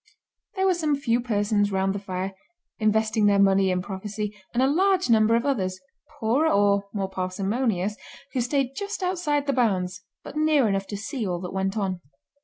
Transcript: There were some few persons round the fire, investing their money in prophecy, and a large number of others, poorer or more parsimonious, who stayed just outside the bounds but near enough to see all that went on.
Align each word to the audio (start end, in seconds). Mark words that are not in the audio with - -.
There 0.55 0.65
were 0.65 0.73
some 0.73 0.95
few 0.95 1.21
persons 1.21 1.71
round 1.71 1.93
the 1.93 1.99
fire, 1.99 2.33
investing 2.79 3.27
their 3.27 3.37
money 3.37 3.69
in 3.69 3.83
prophecy, 3.83 4.33
and 4.51 4.63
a 4.63 4.65
large 4.65 5.11
number 5.11 5.35
of 5.35 5.45
others, 5.45 5.79
poorer 6.19 6.49
or 6.51 6.89
more 6.91 7.07
parsimonious, 7.07 7.97
who 8.33 8.41
stayed 8.41 8.73
just 8.75 9.03
outside 9.03 9.45
the 9.45 9.53
bounds 9.53 10.01
but 10.23 10.35
near 10.35 10.67
enough 10.67 10.87
to 10.87 10.97
see 10.97 11.27
all 11.27 11.39
that 11.41 11.53
went 11.53 11.77
on. 11.77 12.01